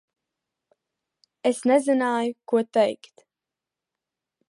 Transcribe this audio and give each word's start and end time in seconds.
Es 1.51 1.61
nezināju, 1.73 2.35
ko 2.53 2.65
teikt. 2.79 3.27